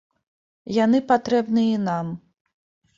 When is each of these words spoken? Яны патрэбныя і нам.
Яны 0.77 1.03
патрэбныя 1.13 1.71
і 1.77 1.79
нам. 1.87 2.13